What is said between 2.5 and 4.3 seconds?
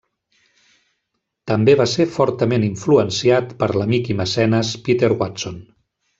influenciat per l'amic i